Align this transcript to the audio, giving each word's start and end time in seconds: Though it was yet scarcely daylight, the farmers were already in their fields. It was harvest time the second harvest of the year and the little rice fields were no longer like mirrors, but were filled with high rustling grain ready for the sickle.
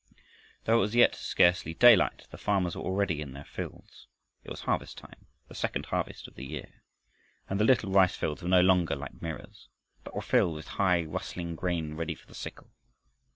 Though 0.63 0.77
it 0.77 0.81
was 0.81 0.95
yet 0.95 1.13
scarcely 1.13 1.75
daylight, 1.75 2.25
the 2.31 2.39
farmers 2.39 2.75
were 2.75 2.81
already 2.81 3.21
in 3.21 3.33
their 3.33 3.45
fields. 3.45 4.07
It 4.43 4.49
was 4.49 4.61
harvest 4.61 4.97
time 4.97 5.27
the 5.47 5.53
second 5.53 5.85
harvest 5.85 6.27
of 6.27 6.33
the 6.33 6.43
year 6.43 6.81
and 7.47 7.59
the 7.59 7.65
little 7.65 7.91
rice 7.91 8.15
fields 8.15 8.41
were 8.41 8.49
no 8.49 8.61
longer 8.61 8.95
like 8.95 9.21
mirrors, 9.21 9.69
but 10.03 10.15
were 10.15 10.21
filled 10.23 10.55
with 10.55 10.69
high 10.81 11.03
rustling 11.03 11.55
grain 11.55 11.93
ready 11.93 12.15
for 12.15 12.25
the 12.25 12.33
sickle. 12.33 12.71